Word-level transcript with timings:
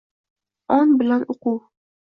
on 0.77 0.97
bilan 1.03 1.29
uquv 1.35 1.63